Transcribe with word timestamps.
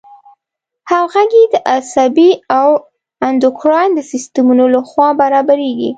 همغږي 0.89 1.43
د 1.53 1.55
عصبي 1.75 2.31
او 2.59 2.69
اندوکراین 3.27 3.91
د 3.95 3.99
سیستمونو 4.11 4.65
له 4.73 4.81
خوا 4.89 5.09
برابریږي. 5.21 5.89